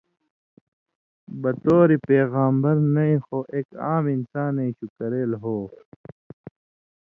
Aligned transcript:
بطور 1.41 1.89
پېغمبر 2.07 2.75
نَیں 2.95 3.17
خو 3.25 3.39
اېک 3.53 3.69
عام 3.85 4.05
انسانَیں 4.15 4.71
شُو 4.77 4.85
کرېل 4.97 5.31
ہو۔ 5.41 5.57